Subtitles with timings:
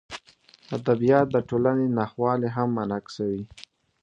[0.77, 3.43] ادبیات د ټولنې ناخوالې هم منعکسوي.